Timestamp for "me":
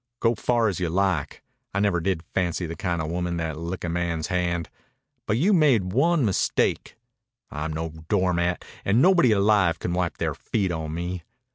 10.95-11.21